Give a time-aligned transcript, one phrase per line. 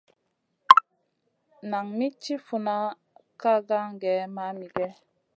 [1.69, 2.75] Nan min tiʼi funna
[3.41, 4.93] kaʼa kaŋ gèh mamigèh?